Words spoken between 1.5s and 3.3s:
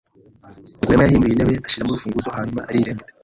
ashyiramo urufunguzo, hanyuma arigendera.